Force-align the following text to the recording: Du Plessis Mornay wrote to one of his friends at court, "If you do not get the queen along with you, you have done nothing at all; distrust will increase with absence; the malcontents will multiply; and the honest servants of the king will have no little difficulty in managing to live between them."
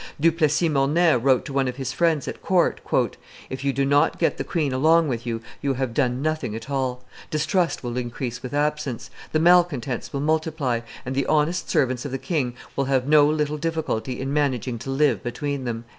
Du 0.19 0.31
Plessis 0.31 0.67
Mornay 0.67 1.13
wrote 1.15 1.45
to 1.45 1.53
one 1.53 1.67
of 1.67 1.75
his 1.75 1.93
friends 1.93 2.27
at 2.27 2.41
court, 2.41 2.79
"If 3.51 3.63
you 3.63 3.71
do 3.71 3.85
not 3.85 4.17
get 4.17 4.37
the 4.37 4.43
queen 4.43 4.73
along 4.73 5.09
with 5.09 5.27
you, 5.27 5.41
you 5.61 5.75
have 5.75 5.93
done 5.93 6.23
nothing 6.23 6.55
at 6.55 6.71
all; 6.71 7.03
distrust 7.29 7.83
will 7.83 7.95
increase 7.97 8.41
with 8.41 8.51
absence; 8.51 9.11
the 9.31 9.37
malcontents 9.37 10.11
will 10.11 10.21
multiply; 10.21 10.79
and 11.05 11.13
the 11.13 11.27
honest 11.27 11.69
servants 11.69 12.03
of 12.03 12.09
the 12.11 12.17
king 12.17 12.55
will 12.75 12.85
have 12.85 13.07
no 13.07 13.27
little 13.27 13.59
difficulty 13.59 14.19
in 14.19 14.33
managing 14.33 14.79
to 14.79 14.89
live 14.89 15.21
between 15.21 15.65
them." 15.65 15.85